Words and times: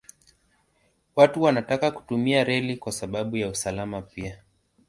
Watu 1.15 1.41
wanataka 1.41 1.91
kutumia 1.91 2.43
reli 2.43 2.77
kwa 2.77 2.91
sababu 2.91 3.37
ya 3.37 3.49
usalama 3.49 4.01
pia. 4.01 4.41